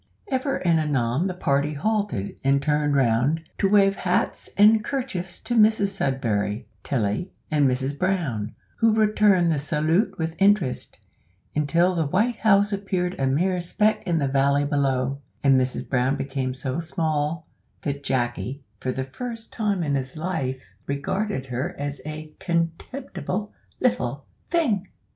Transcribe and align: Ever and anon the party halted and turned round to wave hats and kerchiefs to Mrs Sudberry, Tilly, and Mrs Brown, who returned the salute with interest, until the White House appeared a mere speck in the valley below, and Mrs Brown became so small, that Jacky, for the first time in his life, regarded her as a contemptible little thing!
Ever 0.31 0.55
and 0.65 0.79
anon 0.79 1.27
the 1.27 1.35
party 1.35 1.73
halted 1.73 2.39
and 2.43 2.59
turned 2.59 2.95
round 2.95 3.43
to 3.59 3.69
wave 3.69 3.97
hats 3.97 4.49
and 4.57 4.83
kerchiefs 4.83 5.37
to 5.41 5.53
Mrs 5.53 5.89
Sudberry, 5.89 6.65
Tilly, 6.81 7.31
and 7.51 7.69
Mrs 7.69 7.95
Brown, 7.99 8.55
who 8.77 8.95
returned 8.95 9.51
the 9.51 9.59
salute 9.59 10.17
with 10.17 10.33
interest, 10.39 10.97
until 11.55 11.93
the 11.93 12.07
White 12.07 12.37
House 12.37 12.73
appeared 12.73 13.13
a 13.19 13.27
mere 13.27 13.61
speck 13.61 14.01
in 14.07 14.17
the 14.17 14.27
valley 14.27 14.65
below, 14.65 15.19
and 15.43 15.61
Mrs 15.61 15.87
Brown 15.87 16.15
became 16.15 16.55
so 16.55 16.79
small, 16.79 17.45
that 17.83 18.03
Jacky, 18.03 18.63
for 18.79 18.91
the 18.91 19.03
first 19.05 19.53
time 19.53 19.83
in 19.83 19.93
his 19.93 20.17
life, 20.17 20.73
regarded 20.87 21.45
her 21.45 21.75
as 21.79 22.01
a 22.07 22.33
contemptible 22.39 23.53
little 23.79 24.25
thing! 24.49 24.83